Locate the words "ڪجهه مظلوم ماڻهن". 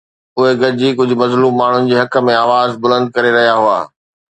1.01-1.83